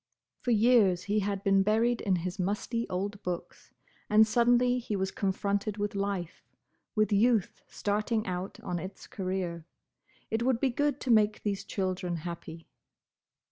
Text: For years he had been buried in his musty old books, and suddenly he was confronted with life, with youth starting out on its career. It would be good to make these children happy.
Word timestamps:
For 0.39 0.49
years 0.49 1.03
he 1.03 1.19
had 1.19 1.43
been 1.43 1.61
buried 1.61 2.01
in 2.01 2.15
his 2.15 2.39
musty 2.39 2.89
old 2.89 3.21
books, 3.21 3.71
and 4.09 4.25
suddenly 4.25 4.79
he 4.79 4.95
was 4.95 5.11
confronted 5.11 5.77
with 5.77 5.93
life, 5.93 6.41
with 6.95 7.11
youth 7.13 7.61
starting 7.67 8.25
out 8.25 8.59
on 8.61 8.79
its 8.79 9.05
career. 9.05 9.67
It 10.31 10.41
would 10.41 10.59
be 10.59 10.71
good 10.71 10.99
to 11.01 11.11
make 11.11 11.43
these 11.43 11.63
children 11.63 12.15
happy. 12.25 12.67